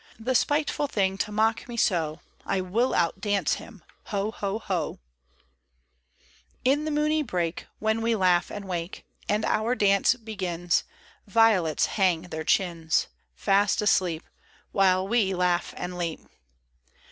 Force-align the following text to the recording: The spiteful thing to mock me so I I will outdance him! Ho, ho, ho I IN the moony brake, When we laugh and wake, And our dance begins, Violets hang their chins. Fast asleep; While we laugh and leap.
The 0.19 0.33
spiteful 0.33 0.87
thing 0.87 1.15
to 1.19 1.31
mock 1.31 1.67
me 1.67 1.77
so 1.77 2.21
I 2.43 2.57
I 2.57 2.61
will 2.61 2.93
outdance 2.95 3.57
him! 3.57 3.83
Ho, 4.05 4.31
ho, 4.31 4.57
ho 4.57 4.97
I 6.19 6.23
IN 6.65 6.85
the 6.85 6.89
moony 6.89 7.21
brake, 7.21 7.67
When 7.77 8.01
we 8.01 8.15
laugh 8.15 8.49
and 8.49 8.65
wake, 8.67 9.05
And 9.29 9.45
our 9.45 9.75
dance 9.75 10.15
begins, 10.15 10.85
Violets 11.27 11.85
hang 11.85 12.21
their 12.23 12.43
chins. 12.43 13.09
Fast 13.35 13.79
asleep; 13.79 14.23
While 14.71 15.07
we 15.07 15.35
laugh 15.35 15.71
and 15.77 15.95
leap. 15.95 16.21